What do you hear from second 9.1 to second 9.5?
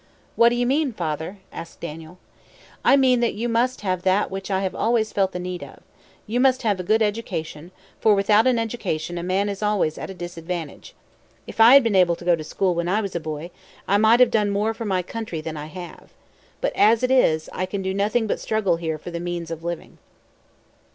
a man